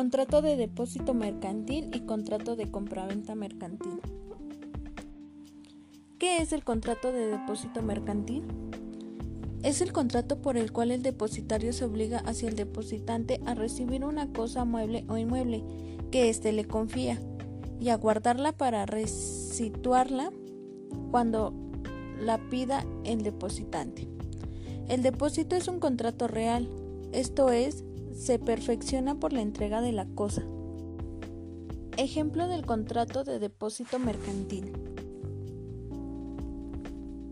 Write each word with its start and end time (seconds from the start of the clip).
Contrato 0.00 0.40
de 0.40 0.56
depósito 0.56 1.12
mercantil 1.12 1.90
y 1.94 2.00
contrato 2.06 2.56
de 2.56 2.70
compraventa 2.70 3.34
mercantil. 3.34 4.00
¿Qué 6.18 6.38
es 6.38 6.54
el 6.54 6.64
contrato 6.64 7.12
de 7.12 7.26
depósito 7.26 7.82
mercantil? 7.82 8.44
Es 9.62 9.82
el 9.82 9.92
contrato 9.92 10.40
por 10.40 10.56
el 10.56 10.72
cual 10.72 10.90
el 10.90 11.02
depositario 11.02 11.74
se 11.74 11.84
obliga 11.84 12.20
hacia 12.20 12.48
el 12.48 12.56
depositante 12.56 13.42
a 13.44 13.54
recibir 13.54 14.02
una 14.06 14.32
cosa 14.32 14.64
mueble 14.64 15.04
o 15.10 15.18
inmueble 15.18 15.62
que 16.10 16.30
éste 16.30 16.52
le 16.52 16.64
confía 16.64 17.20
y 17.78 17.90
a 17.90 17.96
guardarla 17.96 18.52
para 18.52 18.86
resituarla 18.86 20.32
cuando 21.10 21.52
la 22.18 22.38
pida 22.48 22.86
el 23.04 23.22
depositante. 23.22 24.08
El 24.88 25.02
depósito 25.02 25.56
es 25.56 25.68
un 25.68 25.78
contrato 25.78 26.26
real, 26.26 26.70
esto 27.12 27.50
es, 27.50 27.84
se 28.20 28.38
perfecciona 28.38 29.14
por 29.14 29.32
la 29.32 29.40
entrega 29.40 29.80
de 29.80 29.92
la 29.92 30.04
cosa. 30.04 30.42
Ejemplo 31.96 32.48
del 32.48 32.66
contrato 32.66 33.24
de 33.24 33.38
depósito 33.38 33.98
mercantil. 33.98 34.72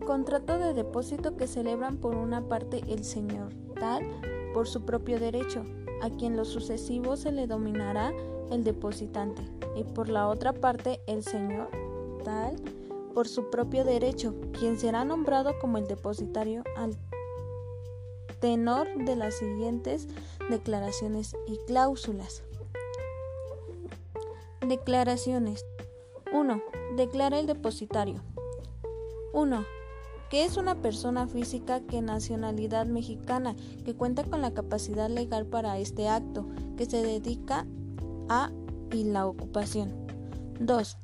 Contrato 0.03 0.57
de 0.57 0.73
depósito 0.73 1.37
que 1.37 1.45
celebran 1.45 1.97
por 1.97 2.15
una 2.15 2.47
parte 2.47 2.81
el 2.87 3.03
señor 3.03 3.53
tal 3.79 4.03
por 4.51 4.67
su 4.67 4.81
propio 4.81 5.19
derecho, 5.19 5.63
a 6.01 6.09
quien 6.09 6.35
lo 6.35 6.43
sucesivo 6.43 7.17
se 7.17 7.31
le 7.31 7.45
dominará 7.45 8.11
el 8.49 8.63
depositante, 8.63 9.43
y 9.75 9.83
por 9.83 10.09
la 10.09 10.27
otra 10.27 10.53
parte 10.53 11.01
el 11.05 11.21
señor 11.21 11.69
tal 12.23 12.55
por 13.13 13.27
su 13.27 13.51
propio 13.51 13.85
derecho, 13.85 14.33
quien 14.57 14.79
será 14.79 15.05
nombrado 15.05 15.51
como 15.61 15.77
el 15.77 15.87
depositario 15.87 16.63
al 16.75 16.97
tenor 18.39 18.87
de 19.05 19.15
las 19.15 19.35
siguientes 19.35 20.07
declaraciones 20.49 21.35
y 21.47 21.57
cláusulas. 21.67 22.43
Declaraciones 24.67 25.65
1. 26.33 26.61
Declara 26.95 27.39
el 27.39 27.47
depositario. 27.47 28.21
1 29.33 29.65
que 30.29 30.45
es 30.45 30.57
una 30.57 30.75
persona 30.75 31.27
física 31.27 31.81
que 31.81 32.01
nacionalidad 32.01 32.85
mexicana, 32.85 33.55
que 33.83 33.95
cuenta 33.95 34.23
con 34.23 34.41
la 34.41 34.53
capacidad 34.53 35.09
legal 35.09 35.45
para 35.45 35.79
este 35.79 36.07
acto, 36.07 36.45
que 36.77 36.85
se 36.85 37.01
dedica 37.01 37.65
a 38.29 38.51
y 38.91 39.03
la 39.05 39.25
ocupación. 39.25 39.93
2. 40.59 40.97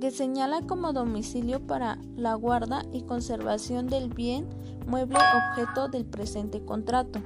Que 0.00 0.10
señala 0.10 0.62
como 0.62 0.92
domicilio 0.92 1.60
para 1.60 1.98
la 2.16 2.34
guarda 2.34 2.84
y 2.92 3.02
conservación 3.02 3.88
del 3.88 4.08
bien 4.08 4.46
mueble 4.88 5.18
objeto 5.18 5.88
del 5.88 6.04
presente 6.04 6.64
contrato. 6.64 7.20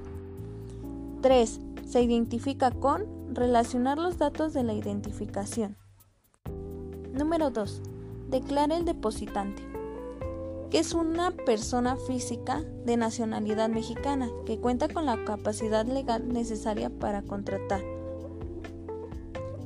3. 1.22 1.60
Se 1.86 2.02
identifica 2.02 2.70
con 2.70 3.34
relacionar 3.34 3.98
los 3.98 4.18
datos 4.18 4.52
de 4.52 4.64
la 4.64 4.74
identificación. 4.74 5.76
Número 7.14 7.50
2. 7.50 7.80
Declara 8.28 8.76
el 8.76 8.84
depositante 8.84 9.72
que 10.72 10.78
es 10.78 10.94
una 10.94 11.32
persona 11.32 11.96
física 11.96 12.64
de 12.86 12.96
nacionalidad 12.96 13.68
mexicana 13.68 14.30
que 14.46 14.58
cuenta 14.58 14.88
con 14.88 15.04
la 15.04 15.22
capacidad 15.22 15.84
legal 15.84 16.32
necesaria 16.32 16.88
para 16.88 17.20
contratar. 17.20 17.82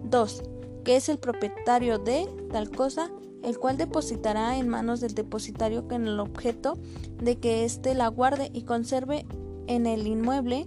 2. 0.03 0.43
Que 0.83 0.97
es 0.97 1.09
el 1.09 1.19
propietario 1.19 2.01
de 2.01 2.27
tal 2.51 2.73
cosa, 2.73 3.09
el 3.47 3.61
cual 3.61 3.79
depositará 3.79 4.59
en 4.59 4.69
manos 4.69 5.01
del 5.01 5.15
depositario 5.15 5.87
con 5.87 6.09
el 6.09 6.19
objeto 6.19 6.77
de 7.23 7.37
que 7.37 7.65
éste 7.65 7.95
la 7.95 8.09
guarde 8.09 8.51
y 8.53 8.63
conserve 8.63 9.25
en 9.69 9.87
el 9.87 10.07
inmueble 10.09 10.67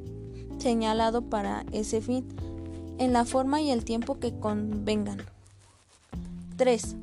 señalado 0.60 1.22
para 1.22 1.66
ese 1.74 2.00
fin, 2.00 2.26
en 2.98 3.12
la 3.12 3.26
forma 3.26 3.62
y 3.62 3.72
el 3.72 3.84
tiempo 3.84 4.18
que 4.18 4.40
convengan. 4.40 5.22
3 6.56 6.96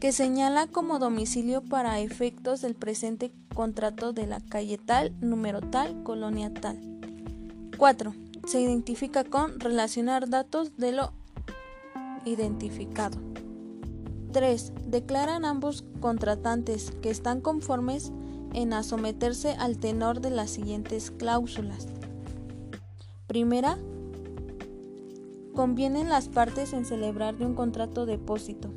que 0.00 0.12
señala 0.12 0.68
como 0.68 0.98
domicilio 0.98 1.60
para 1.60 1.98
efectos 1.98 2.60
del 2.60 2.76
presente 2.76 3.32
contrato 3.52 4.12
de 4.12 4.28
la 4.28 4.40
calle 4.40 4.78
tal, 4.78 5.12
número 5.20 5.60
tal, 5.60 6.04
colonia 6.04 6.54
tal. 6.54 6.78
4. 7.76 8.14
Se 8.46 8.60
identifica 8.60 9.24
con 9.24 9.58
relacionar 9.58 10.28
datos 10.28 10.76
de 10.76 10.92
lo 10.92 11.12
identificado. 12.24 13.18
3. 14.32 14.72
Declaran 14.86 15.44
ambos 15.44 15.84
contratantes 16.00 16.90
que 17.02 17.10
están 17.10 17.40
conformes 17.40 18.12
en 18.52 18.72
a 18.72 18.82
someterse 18.82 19.52
al 19.52 19.78
tenor 19.78 20.20
de 20.20 20.30
las 20.30 20.50
siguientes 20.50 21.10
cláusulas. 21.10 21.86
Primera, 23.26 23.78
convienen 25.54 26.08
las 26.08 26.28
partes 26.28 26.72
en 26.72 26.84
celebrar 26.84 27.36
de 27.36 27.46
un 27.46 27.54
contrato 27.54 28.06
de 28.06 28.12
depósito 28.12 28.70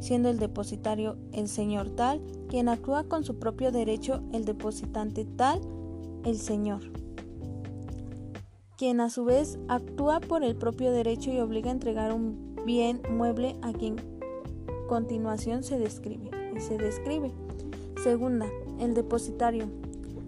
siendo 0.00 0.30
el 0.30 0.38
depositario 0.38 1.16
el 1.32 1.46
señor 1.46 1.90
tal, 1.90 2.20
quien 2.48 2.68
actúa 2.68 3.04
con 3.04 3.22
su 3.22 3.38
propio 3.38 3.70
derecho, 3.70 4.22
el 4.32 4.44
depositante 4.44 5.24
tal, 5.24 5.60
el 6.24 6.38
señor, 6.38 6.80
quien 8.76 9.00
a 9.00 9.10
su 9.10 9.24
vez 9.24 9.58
actúa 9.68 10.20
por 10.20 10.42
el 10.42 10.56
propio 10.56 10.90
derecho 10.90 11.30
y 11.30 11.38
obliga 11.38 11.68
a 11.70 11.74
entregar 11.74 12.12
un 12.12 12.56
bien 12.66 13.02
mueble 13.10 13.56
a 13.62 13.72
quien 13.72 13.96
continuación 14.90 15.62
se 15.62 15.78
describe 15.78 16.32
y 16.56 16.60
se 16.60 16.76
describe. 16.76 17.30
Segunda, 18.02 18.46
el 18.80 18.92
depositario 18.92 19.68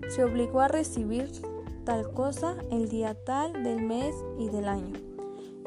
se 0.09 0.23
obligó 0.23 0.61
a 0.61 0.69
recibir 0.69 1.29
tal 1.85 2.13
cosa 2.13 2.55
el 2.71 2.89
día 2.89 3.17
tal 3.25 3.65
del 3.65 3.83
mes 3.83 4.15
y 4.39 4.51
del 4.51 4.69
año. 4.69 4.93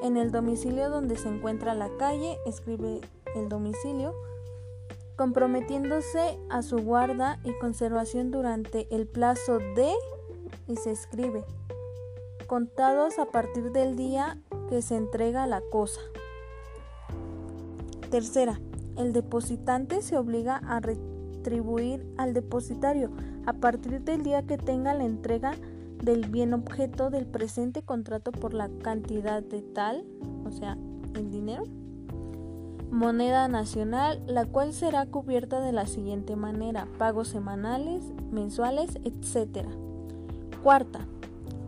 En 0.01 0.16
el 0.16 0.31
domicilio 0.31 0.89
donde 0.89 1.17
se 1.17 1.28
encuentra 1.28 1.73
la 1.73 1.89
calle, 1.97 2.38
escribe 2.45 3.01
el 3.35 3.50
domicilio, 3.50 4.16
comprometiéndose 5.17 6.39
a 6.50 6.61
su 6.61 6.78
guarda 6.78 7.41
y 7.44 7.51
conservación 7.59 8.31
durante 8.31 8.88
el 8.95 9.07
plazo 9.07 9.57
de, 9.57 9.94
y 10.69 10.78
se 10.78 10.91
escribe, 10.91 11.44
contados 12.47 13.19
a 13.19 13.25
partir 13.25 13.73
del 13.73 13.97
día 13.97 14.39
que 14.69 14.81
se 14.81 14.95
entrega 14.95 15.47
la 15.47 15.59
cosa. 15.69 16.00
Tercera, 18.09 18.57
el 18.97 19.13
depositante 19.13 20.01
se 20.01 20.17
obliga 20.17 20.57
a 20.57 20.79
retribuir 20.79 22.06
al 22.17 22.33
depositario 22.33 23.11
a 23.45 23.53
partir 23.53 24.01
del 24.01 24.23
día 24.23 24.44
que 24.44 24.57
tenga 24.57 24.94
la 24.94 25.06
entrega 25.06 25.53
del 26.03 26.28
bien 26.29 26.53
objeto 26.53 27.09
del 27.09 27.25
presente 27.25 27.81
contrato 27.81 28.31
por 28.31 28.53
la 28.53 28.69
cantidad 28.81 29.41
de 29.41 29.61
tal, 29.61 30.05
o 30.45 30.51
sea, 30.51 30.78
el 31.16 31.31
dinero, 31.31 31.63
moneda 32.91 33.47
nacional, 33.47 34.22
la 34.28 34.45
cual 34.45 34.73
será 34.73 35.05
cubierta 35.05 35.61
de 35.61 35.72
la 35.72 35.88
siguiente 35.88 36.35
manera, 36.35 36.88
pagos 36.97 37.29
semanales, 37.29 38.03
mensuales, 38.31 39.00
etc. 39.03 39.67
Cuarta, 40.63 41.07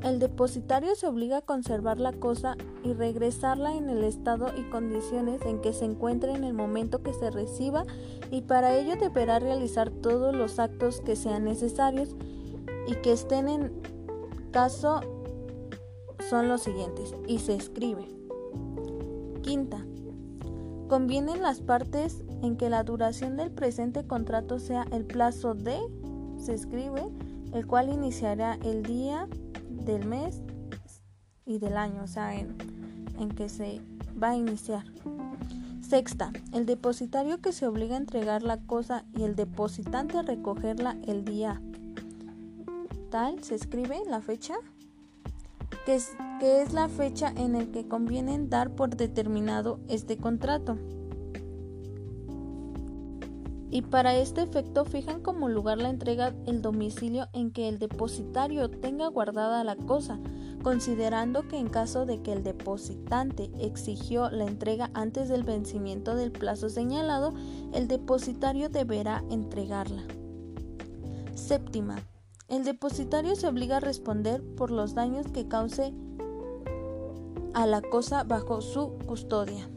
el 0.04 0.20
depositario 0.20 0.96
se 0.96 1.08
obliga 1.08 1.38
a 1.38 1.42
conservar 1.42 2.00
la 2.00 2.14
cosa 2.14 2.56
y 2.84 2.94
regresarla 2.94 3.76
en 3.76 3.90
el 3.90 4.04
estado 4.04 4.48
y 4.58 4.70
condiciones 4.70 5.42
en 5.46 5.60
que 5.62 5.74
se 5.74 5.86
encuentre 5.86 6.34
en 6.34 6.44
el 6.44 6.54
momento 6.54 7.02
que 7.02 7.14
se 7.14 7.32
reciba 7.32 7.84
y 8.32 8.42
para 8.42 8.76
ello 8.76 8.96
deberá 8.96 9.40
realizar 9.40 9.90
todos 9.90 10.36
los 10.36 10.60
actos 10.60 11.02
que 11.02 11.16
sean 11.16 11.46
necesarios 11.46 12.16
y 12.88 12.96
que 12.96 13.12
estén 13.12 13.50
en 13.50 13.72
caso 14.52 15.02
son 16.30 16.48
los 16.48 16.62
siguientes 16.62 17.14
y 17.28 17.40
se 17.40 17.56
escribe. 17.56 18.08
Quinta, 19.42 19.86
Convienen 20.88 21.42
las 21.42 21.60
partes 21.60 22.24
en 22.42 22.56
que 22.56 22.70
la 22.70 22.84
duración 22.84 23.36
del 23.36 23.52
presente 23.52 24.08
contrato 24.08 24.58
sea 24.58 24.86
el 24.92 25.04
plazo 25.04 25.54
de, 25.54 25.78
se 26.38 26.54
escribe, 26.54 27.10
el 27.52 27.68
cual 27.68 27.90
iniciará 27.90 28.58
el 28.64 28.84
día 28.84 29.28
del 29.88 30.06
mes 30.06 30.42
y 31.46 31.58
del 31.58 31.78
año, 31.78 32.04
o 32.04 32.08
sea, 32.08 32.36
en, 32.36 32.56
que 33.36 33.50
se 33.50 33.82
va 34.22 34.32
a 34.32 34.36
iniciar. 34.36 34.84
Sexta, 35.82 36.32
el 36.54 36.66
depositario 36.66 37.40
que 37.40 37.54
se 37.54 37.66
obliga 37.66 37.96
a 37.96 38.00
entregar 38.00 38.44
la 38.44 38.58
cosa 38.58 39.06
y 39.16 39.24
el 39.24 39.36
depositante 39.36 40.18
a 40.18 40.22
recogerla 40.22 40.98
el 41.08 41.24
día 41.24 41.62
tal, 43.10 43.42
se 43.42 43.56
escribe 43.56 44.02
la 44.06 44.20
fecha, 44.20 44.56
que 45.86 45.96
es 45.96 46.12
que 46.40 46.62
es 46.62 46.74
la 46.74 46.90
fecha 46.90 47.34
en 47.36 47.54
la 47.54 47.66
que 47.66 47.88
conviene 47.88 48.38
dar 48.48 48.70
por 48.72 48.96
determinado 48.96 49.80
este 49.88 50.18
contrato. 50.18 50.78
Y 53.70 53.82
para 53.82 54.16
este 54.16 54.42
efecto 54.42 54.86
fijan 54.86 55.22
como 55.22 55.50
lugar 55.50 55.78
la 55.80 55.90
entrega 55.90 56.34
el 56.46 56.62
domicilio 56.62 57.28
en 57.34 57.52
que 57.52 57.68
el 57.68 57.80
depositario 57.80 58.70
tenga 58.70 59.08
guardada 59.08 59.64
la 59.66 59.76
cosa, 59.76 60.20
considerando 60.64 61.48
que 61.48 61.58
en 61.58 61.68
caso 61.68 62.06
de 62.06 62.22
que 62.22 62.32
el 62.32 62.44
depositante 62.44 63.52
exigió 63.60 64.30
la 64.30 64.46
entrega 64.46 64.90
antes 64.94 65.28
del 65.28 65.44
vencimiento 65.44 66.16
del 66.16 66.32
plazo 66.32 66.70
señalado, 66.70 67.34
el 67.74 67.88
depositario 67.88 68.70
deberá 68.70 69.24
entregarla. 69.30 70.04
Séptima. 71.36 71.98
El 72.48 72.64
depositario 72.64 73.36
se 73.36 73.48
obliga 73.48 73.78
a 73.78 73.82
responder 73.82 74.42
por 74.56 74.72
los 74.72 74.96
daños 74.96 75.28
que 75.28 75.50
cause 75.50 75.94
a 77.54 77.66
la 77.68 77.82
cosa 77.82 78.24
bajo 78.24 78.62
su 78.62 78.98
custodia. 79.06 79.70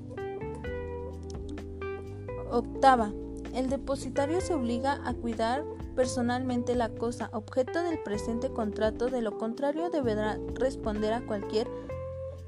Octava. 2.50 3.12
El 3.54 3.68
depositario 3.68 4.40
se 4.40 4.54
obliga 4.54 5.00
a 5.04 5.14
cuidar 5.14 5.64
personalmente 5.96 6.74
la 6.74 6.88
cosa 6.88 7.30
objeto 7.32 7.82
del 7.82 7.98
presente 7.98 8.50
contrato, 8.50 9.08
de 9.08 9.22
lo 9.22 9.38
contrario 9.38 9.90
deberá 9.90 10.38
responder 10.54 11.12
a 11.12 11.26
cualquier 11.26 11.68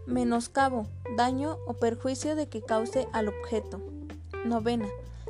menoscabo, 0.07 0.87
daño 1.17 1.59
o 1.67 1.75
perjuicio 1.75 2.37
de 2.37 2.49
que 2.49 2.63
cause 2.63 3.09
al 3.13 3.29
objeto. 3.29 3.81
Novena. 4.45 4.89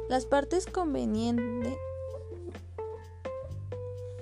Las 0.09 0.27
partes 0.27 0.67
convenientes 0.67 1.77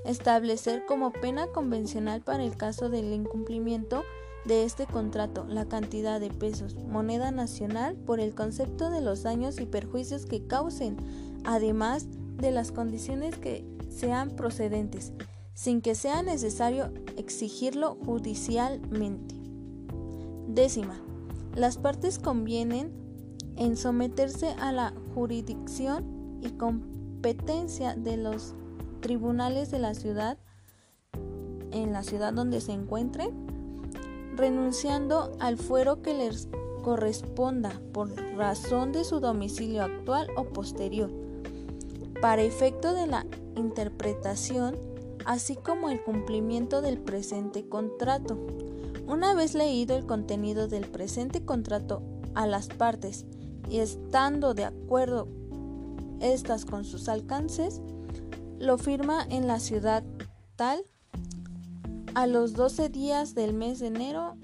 establecer 0.05 0.85
como 0.87 1.13
pena 1.13 1.49
convencional 1.49 2.21
para 2.21 2.43
el 2.43 2.57
caso 2.57 2.89
del 2.89 3.13
incumplimiento 3.13 4.03
de 4.45 4.65
este 4.65 4.87
contrato 4.87 5.45
la 5.49 5.67
cantidad 5.67 6.19
de 6.19 6.31
pesos, 6.31 6.75
moneda 6.75 7.31
nacional, 7.31 7.97
por 7.97 8.21
el 8.21 8.35
concepto 8.35 8.91
de 8.91 9.03
los 9.03 9.23
daños 9.23 9.61
y 9.61 9.67
perjuicios 9.67 10.25
que 10.25 10.47
causen, 10.47 10.97
además 11.45 12.07
de 12.37 12.51
las 12.51 12.73
condiciones 12.73 13.37
que 13.37 13.65
sean 13.89 14.31
procedentes, 14.31 15.13
sin 15.55 15.81
que 15.81 15.95
sea 15.95 16.23
necesario 16.23 16.93
exigirlo 17.17 17.97
judicialmente. 18.05 19.35
Décima. 20.49 21.01
Las 21.55 21.79
partes 21.79 22.19
convienen 22.19 22.93
en 23.57 23.77
someterse 23.77 24.55
a 24.61 24.73
la 24.73 24.95
jurisdicción 25.15 26.39
y 26.41 26.51
competencia 26.51 27.95
de 27.95 28.17
los 28.17 28.55
tribunales 29.01 29.71
de 29.71 29.79
la 29.81 29.95
ciudad, 29.95 30.39
en 31.73 31.93
la 31.93 32.03
ciudad 32.03 32.33
donde 32.33 32.61
se 32.61 32.73
encuentre, 32.73 33.31
renunciando 34.37 35.33
al 35.41 35.57
fuero 35.57 36.03
que 36.03 36.15
les 36.15 36.49
corresponda 36.83 37.81
por 37.93 38.11
razón 38.37 38.93
de 38.93 39.05
su 39.05 39.21
domicilio 39.21 39.83
actual 39.83 40.29
o 40.37 40.45
posterior, 40.45 41.11
para 42.21 42.43
efecto 42.43 42.95
de 42.95 43.07
la 43.07 43.27
interpretación, 43.57 44.77
así 45.25 45.57
como 45.57 45.91
el 45.91 46.03
cumplimiento 46.03 46.83
del 46.83 46.99
presente 46.99 47.69
contrato. 47.69 48.39
Una 49.07 49.35
vez 49.35 49.55
leído 49.55 49.97
el 49.97 50.07
contenido 50.07 50.69
del 50.69 50.87
presente 50.87 51.45
contrato 51.45 52.03
a 52.35 52.47
las 52.47 52.69
partes 52.69 53.27
y 53.69 53.79
estando 53.79 54.55
de 54.55 54.65
acuerdo 54.65 55.29
estas 56.21 56.65
con 56.65 56.85
sus 56.85 57.09
alcances, 57.09 57.81
lo 58.59 58.79
firma 58.79 59.27
en 59.29 59.47
la 59.47 59.59
ciudad 59.59 60.05
tal 60.57 60.85
a 62.15 62.27
los 62.27 62.55
12 62.55 62.89
días 62.89 63.35
del 63.35 63.53
mes 63.55 63.81
de 63.81 63.87
enero 63.87 64.37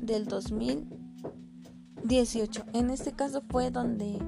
del 0.00 0.26
2018. 0.26 2.64
En 2.72 2.90
este 2.90 3.12
caso 3.12 3.42
fue 3.48 3.70
donde, 3.70 4.18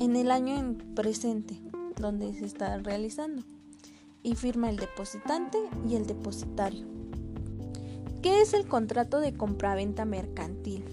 en 0.00 0.16
el 0.16 0.30
año 0.30 0.58
en 0.58 0.76
presente, 0.94 1.60
donde 2.00 2.34
se 2.34 2.44
está 2.44 2.76
realizando. 2.78 3.42
Y 4.22 4.34
firma 4.34 4.70
el 4.70 4.76
depositante 4.76 5.58
y 5.88 5.96
el 5.96 6.06
depositario. 6.06 6.86
¿Qué 8.22 8.40
es 8.40 8.52
el 8.52 8.66
contrato 8.66 9.20
de 9.20 9.34
compraventa 9.34 10.04
mercantil? 10.04 10.84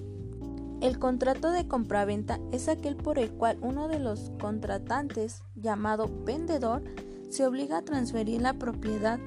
El 0.81 0.99
contrato 0.99 1.51
de 1.51 1.67
compraventa 1.67 2.39
es 2.51 2.67
aquel 2.67 2.95
por 2.95 3.17
el 3.17 3.31
cual 3.31 3.57
uno 3.61 3.87
de 3.87 3.99
los 3.99 4.31
contratantes, 4.39 5.41
llamado 5.55 6.09
vendedor, 6.25 6.83
se 7.29 7.47
obliga 7.47 7.77
a 7.77 7.81
transferir 7.81 8.41
la 8.41 8.53
propiedad 8.53 9.19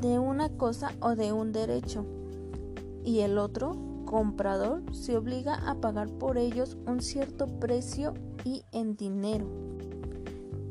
de 0.00 0.18
una 0.18 0.48
cosa 0.50 0.92
o 1.00 1.14
de 1.14 1.32
un 1.32 1.52
derecho 1.52 2.04
y 3.04 3.20
el 3.20 3.38
otro, 3.38 3.76
comprador, 4.04 4.82
se 4.94 5.16
obliga 5.16 5.54
a 5.68 5.76
pagar 5.76 6.08
por 6.08 6.38
ellos 6.38 6.76
un 6.86 7.00
cierto 7.00 7.46
precio 7.60 8.14
y 8.44 8.64
en 8.72 8.96
dinero. 8.96 9.46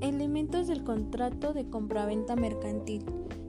Elementos 0.01 0.67
del 0.67 0.83
contrato 0.83 1.53
de 1.53 1.69
compraventa 1.69 2.35
mercantil. 2.35 3.05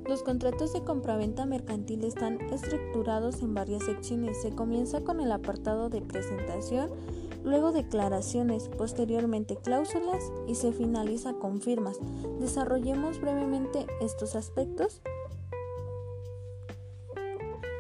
Los 0.07 0.23
contratos 0.23 0.73
de 0.73 0.85
compraventa 0.85 1.47
mercantil 1.47 2.05
están 2.05 2.41
estructurados 2.53 3.41
en 3.41 3.55
varias 3.55 3.85
secciones. 3.85 4.41
Se 4.43 4.51
comienza 4.51 5.03
con 5.03 5.21
el 5.21 5.33
apartado 5.33 5.89
de 5.89 6.03
presentación, 6.03 6.91
luego 7.43 7.73
declaraciones, 7.73 8.69
posteriormente 8.69 9.57
cláusulas 9.57 10.31
y 10.47 10.57
se 10.57 10.73
finaliza 10.73 11.35
con 11.35 11.61
firmas. 11.61 11.99
Desarrollemos 12.39 13.21
brevemente 13.21 13.87
estos 14.01 14.37
aspectos. 14.37 15.01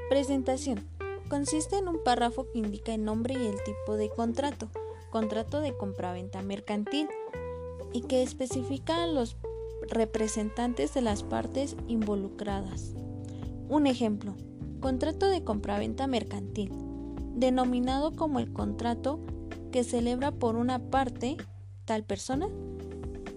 Presentación. 0.08 0.88
Consiste 1.28 1.76
en 1.76 1.88
un 1.88 2.02
párrafo 2.02 2.46
que 2.50 2.58
indica 2.58 2.94
el 2.94 3.04
nombre 3.04 3.34
y 3.34 3.46
el 3.46 3.62
tipo 3.64 3.96
de 3.96 4.08
contrato, 4.08 4.68
contrato 5.14 5.60
de 5.60 5.76
compraventa 5.76 6.42
mercantil, 6.42 7.06
y 7.92 8.00
que 8.00 8.24
especifica 8.24 9.06
los 9.06 9.36
representantes 9.88 10.92
de 10.92 11.02
las 11.02 11.22
partes 11.22 11.76
involucradas. 11.86 12.96
Un 13.68 13.86
ejemplo, 13.86 14.34
contrato 14.80 15.28
de 15.28 15.44
compraventa 15.44 16.08
mercantil, 16.08 16.72
denominado 17.36 18.16
como 18.16 18.40
el 18.40 18.52
contrato 18.52 19.20
que 19.70 19.84
celebra 19.84 20.32
por 20.32 20.56
una 20.56 20.80
parte 20.80 21.36
tal 21.84 22.02
persona, 22.02 22.48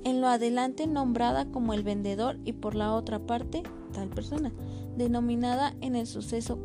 en 0.04 0.20
lo 0.20 0.30
adelante 0.30 0.88
nombrada 0.88 1.46
como 1.52 1.76
el 1.76 1.84
vendedor 1.84 2.40
y 2.44 2.54
por 2.54 2.74
la 2.74 2.96
otra 2.96 3.20
parte 3.20 3.62
tal 3.94 4.10
persona 4.10 4.52
denominada 4.96 5.76
en 5.82 5.96
el 5.96 6.08
suceso 6.08 6.58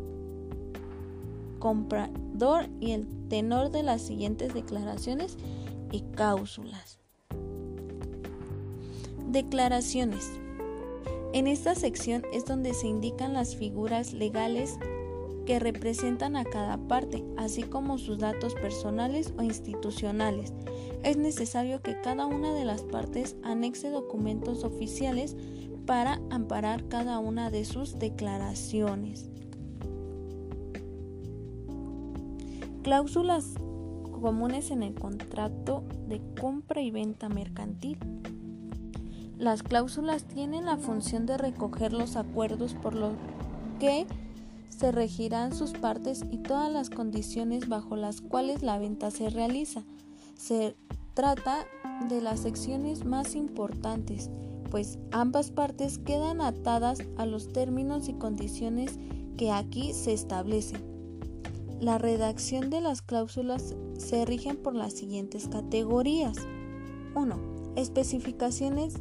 comprador 1.62 2.68
y 2.80 2.90
el 2.90 3.06
tenor 3.28 3.70
de 3.70 3.84
las 3.84 4.02
siguientes 4.02 4.52
declaraciones 4.52 5.36
y 5.92 6.00
cláusulas. 6.00 6.98
Declaraciones. 9.28 10.28
En 11.32 11.46
esta 11.46 11.76
sección 11.76 12.24
es 12.32 12.46
donde 12.46 12.74
se 12.74 12.88
indican 12.88 13.32
las 13.32 13.54
figuras 13.54 14.12
legales 14.12 14.76
que 15.46 15.60
representan 15.60 16.34
a 16.34 16.44
cada 16.44 16.78
parte, 16.88 17.22
así 17.36 17.62
como 17.62 17.96
sus 17.96 18.18
datos 18.18 18.54
personales 18.54 19.32
o 19.38 19.42
institucionales. 19.42 20.52
Es 21.04 21.16
necesario 21.16 21.80
que 21.80 22.00
cada 22.00 22.26
una 22.26 22.52
de 22.54 22.64
las 22.64 22.82
partes 22.82 23.36
anexe 23.44 23.88
documentos 23.88 24.64
oficiales 24.64 25.36
para 25.86 26.20
amparar 26.30 26.88
cada 26.88 27.20
una 27.20 27.50
de 27.52 27.64
sus 27.64 28.00
declaraciones. 28.00 29.30
Cláusulas 32.82 33.54
comunes 34.20 34.70
en 34.70 34.82
el 34.82 34.94
contrato 34.94 35.84
de 36.08 36.20
compra 36.40 36.80
y 36.80 36.90
venta 36.90 37.28
mercantil. 37.28 37.98
Las 39.38 39.62
cláusulas 39.62 40.24
tienen 40.24 40.66
la 40.66 40.76
función 40.76 41.26
de 41.26 41.38
recoger 41.38 41.92
los 41.92 42.16
acuerdos 42.16 42.74
por 42.74 42.94
los 42.94 43.14
que 43.80 44.06
se 44.68 44.92
regirán 44.92 45.54
sus 45.54 45.72
partes 45.72 46.24
y 46.30 46.38
todas 46.38 46.72
las 46.72 46.90
condiciones 46.90 47.68
bajo 47.68 47.96
las 47.96 48.20
cuales 48.20 48.62
la 48.62 48.78
venta 48.78 49.10
se 49.10 49.30
realiza. 49.30 49.82
Se 50.36 50.76
trata 51.14 51.64
de 52.08 52.20
las 52.20 52.40
secciones 52.40 53.04
más 53.04 53.34
importantes 53.34 54.30
pues 54.72 54.98
ambas 55.10 55.50
partes 55.50 55.98
quedan 55.98 56.40
atadas 56.40 57.00
a 57.18 57.26
los 57.26 57.52
términos 57.52 58.08
y 58.08 58.14
condiciones 58.14 58.98
que 59.36 59.50
aquí 59.50 59.92
se 59.92 60.14
establecen. 60.14 60.91
La 61.82 61.98
redacción 61.98 62.70
de 62.70 62.80
las 62.80 63.02
cláusulas 63.02 63.74
se 63.98 64.24
rigen 64.24 64.56
por 64.56 64.72
las 64.72 64.92
siguientes 64.92 65.48
categorías. 65.48 66.36
1. 67.16 67.72
Especificaciones 67.74 69.00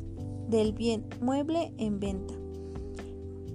del 0.49 0.73
bien 0.73 1.05
mueble 1.21 1.75
en 1.77 1.99
venta. 1.99 2.33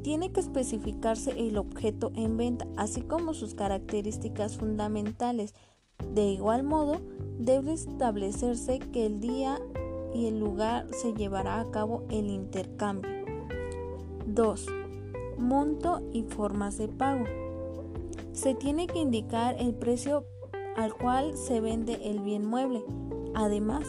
Tiene 0.04 0.30
que 0.30 0.38
especificarse 0.38 1.32
el 1.32 1.58
objeto 1.58 2.12
en 2.14 2.36
venta, 2.36 2.68
así 2.76 3.00
como 3.02 3.34
sus 3.34 3.56
características 3.56 4.58
fundamentales. 4.58 5.56
De 6.14 6.28
igual 6.28 6.62
modo, 6.62 7.00
debe 7.36 7.72
establecerse 7.72 8.78
que 8.78 9.06
el 9.06 9.18
día 9.18 9.58
y 10.14 10.26
el 10.26 10.38
lugar 10.38 10.86
se 10.92 11.14
llevará 11.14 11.58
a 11.58 11.68
cabo 11.72 12.04
el 12.10 12.30
intercambio. 12.30 13.10
2. 14.24 14.66
Monto 15.36 16.08
y 16.12 16.22
formas 16.22 16.78
de 16.78 16.86
pago. 16.86 17.24
Se 18.36 18.54
tiene 18.54 18.86
que 18.86 18.98
indicar 18.98 19.56
el 19.58 19.72
precio 19.74 20.26
al 20.76 20.92
cual 20.92 21.38
se 21.38 21.62
vende 21.62 21.98
el 22.04 22.20
bien 22.20 22.44
mueble. 22.44 22.84
Además, 23.34 23.86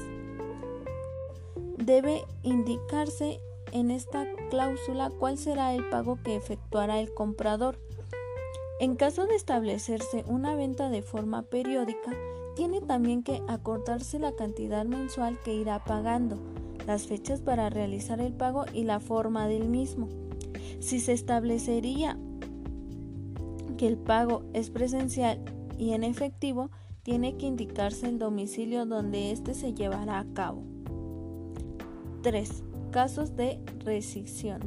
debe 1.77 2.23
indicarse 2.43 3.41
en 3.73 3.91
esta 3.91 4.25
cláusula 4.49 5.09
cuál 5.09 5.37
será 5.37 5.75
el 5.75 5.89
pago 5.89 6.17
que 6.23 6.37
efectuará 6.37 7.01
el 7.01 7.13
comprador. 7.13 7.77
En 8.79 8.95
caso 8.95 9.25
de 9.25 9.35
establecerse 9.35 10.23
una 10.27 10.55
venta 10.55 10.89
de 10.89 11.01
forma 11.01 11.41
periódica, 11.41 12.13
tiene 12.55 12.79
también 12.79 13.23
que 13.23 13.41
acordarse 13.49 14.17
la 14.17 14.31
cantidad 14.31 14.85
mensual 14.85 15.37
que 15.43 15.55
irá 15.55 15.83
pagando, 15.83 16.37
las 16.87 17.05
fechas 17.05 17.41
para 17.41 17.69
realizar 17.69 18.21
el 18.21 18.31
pago 18.31 18.63
y 18.73 18.85
la 18.85 19.01
forma 19.01 19.49
del 19.49 19.67
mismo. 19.67 20.07
Si 20.79 21.01
se 21.01 21.11
establecería 21.11 22.17
que 23.77 23.87
el 23.87 23.97
pago 23.97 24.43
es 24.53 24.69
presencial 24.69 25.39
y 25.77 25.91
en 25.93 26.03
efectivo, 26.03 26.71
tiene 27.03 27.37
que 27.37 27.45
indicarse 27.45 28.07
el 28.07 28.19
domicilio 28.19 28.85
donde 28.85 29.31
éste 29.31 29.53
se 29.53 29.73
llevará 29.73 30.19
a 30.19 30.25
cabo. 30.33 30.63
3. 32.23 32.63
Casos 32.91 33.35
de 33.35 33.59
rescisión. 33.85 34.59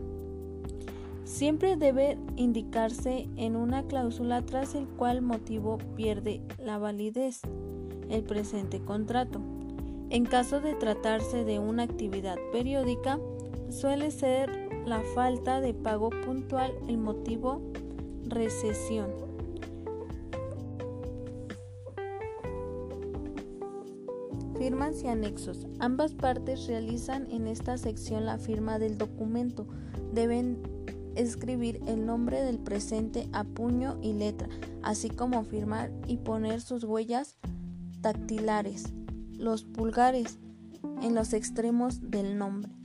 Siempre 1.24 1.76
debe 1.76 2.16
indicarse 2.36 3.28
en 3.36 3.56
una 3.56 3.82
cláusula 3.82 4.42
tras 4.42 4.74
el 4.74 4.86
cual 4.86 5.20
motivo 5.20 5.78
pierde 5.94 6.40
la 6.58 6.78
validez 6.78 7.42
el 8.08 8.22
presente 8.24 8.80
contrato. 8.80 9.40
En 10.10 10.24
caso 10.24 10.60
de 10.60 10.74
tratarse 10.74 11.44
de 11.44 11.58
una 11.58 11.84
actividad 11.84 12.36
periódica, 12.52 13.20
suele 13.68 14.10
ser 14.10 14.50
la 14.86 15.02
falta 15.14 15.60
de 15.60 15.74
pago 15.74 16.10
puntual 16.10 16.72
el 16.88 16.98
motivo 16.98 17.60
recesión. 18.30 19.10
Firmas 24.56 25.02
y 25.02 25.08
anexos. 25.08 25.66
Ambas 25.78 26.14
partes 26.14 26.66
realizan 26.66 27.30
en 27.30 27.46
esta 27.46 27.78
sección 27.78 28.26
la 28.26 28.38
firma 28.38 28.78
del 28.78 28.98
documento. 28.98 29.66
Deben 30.12 30.58
escribir 31.16 31.80
el 31.86 32.06
nombre 32.06 32.42
del 32.42 32.58
presente 32.58 33.28
a 33.32 33.44
puño 33.44 33.98
y 34.02 34.12
letra, 34.12 34.48
así 34.82 35.10
como 35.10 35.44
firmar 35.44 35.92
y 36.06 36.18
poner 36.18 36.60
sus 36.60 36.84
huellas 36.84 37.36
dactilares 38.00 38.92
los 39.40 39.64
pulgares 39.64 40.38
en 41.02 41.14
los 41.14 41.32
extremos 41.32 42.10
del 42.10 42.36
nombre. 42.36 42.79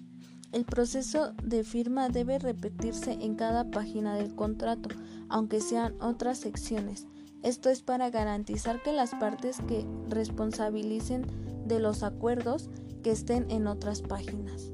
El 0.52 0.66
proceso 0.66 1.34
de 1.44 1.64
firma 1.64 2.10
debe 2.10 2.40
repetirse 2.40 3.14
en 3.14 3.36
cada 3.36 3.70
página 3.72 4.16
del 4.16 4.36
contrato, 4.36 4.90
aunque 5.30 5.62
sean 5.62 5.96
otras 6.02 6.38
secciones. 6.38 7.08
Esto 7.44 7.70
es 7.70 7.82
para 7.82 8.10
garantizar 8.10 8.82
que 8.82 8.92
las 8.92 9.12
partes 9.12 9.58
que 9.68 9.86
responsabilicen 10.10 11.26
de 11.66 11.80
los 11.80 12.04
acuerdos 12.04 12.70
que 13.04 13.12
estén 13.12 13.50
en 13.52 13.68
otras 13.68 14.02
páginas. 14.02 14.72